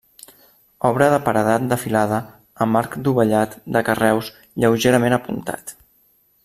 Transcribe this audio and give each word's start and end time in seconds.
Obra 0.87 1.09
de 1.15 1.19
paredat 1.27 1.67
de 1.73 1.77
filada, 1.83 2.19
amb 2.65 2.81
arc 2.81 2.97
dovellat, 3.09 3.55
de 3.77 3.87
carreus, 3.91 4.35
lleugerament 4.65 5.19
apuntat. 5.23 5.75